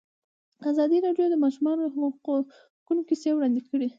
[0.71, 1.83] ازادي راډیو د د ماشومانو
[2.85, 3.87] حقونه کیسې وړاندې کړي.